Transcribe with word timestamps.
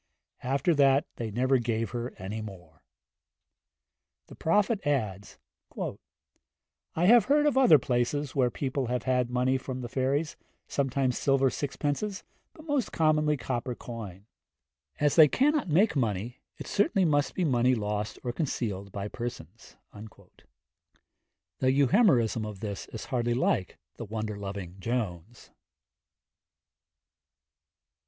After 0.41 0.73
that 0.73 1.05
they 1.17 1.29
never 1.29 1.59
gave 1.59 1.91
her 1.91 2.15
any 2.17 2.41
more. 2.41 2.81
The 4.29 4.35
Prophet 4.35 4.79
adds: 4.87 5.37
'I 5.77 5.97
have 7.05 7.25
heard 7.25 7.45
of 7.45 7.55
other 7.55 7.77
places 7.77 8.33
where 8.35 8.49
people 8.49 8.87
have 8.87 9.03
had 9.03 9.29
money 9.29 9.59
from 9.59 9.81
the 9.81 9.87
fairies, 9.87 10.37
sometimes 10.67 11.19
silver 11.19 11.51
sixpences, 11.51 12.23
but 12.53 12.65
most 12.65 12.91
commonly 12.91 13.37
copper 13.37 13.75
coin. 13.75 14.25
As 14.99 15.15
they 15.17 15.27
cannot 15.27 15.69
make 15.69 15.95
money, 15.95 16.39
it 16.57 16.65
certainly 16.65 17.05
must 17.05 17.35
be 17.35 17.45
money 17.45 17.75
lost 17.75 18.17
or 18.23 18.33
concealed 18.33 18.91
by 18.91 19.07
persons.' 19.07 19.77
The 19.93 21.71
Euhemerism 21.71 22.43
of 22.43 22.59
this 22.59 22.87
is 22.87 23.05
hardly 23.05 23.35
like 23.35 23.77
the 23.97 24.05
wonder 24.05 24.35
loving 24.39 24.79
Jones. 24.79 25.51